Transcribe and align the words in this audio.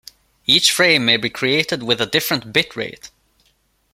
Each 0.47 0.71
frame 0.71 1.05
may 1.05 1.17
be 1.17 1.29
created 1.29 1.83
with 1.83 2.01
a 2.01 2.07
different 2.07 2.51
bit 2.51 2.75
rate. 2.75 3.11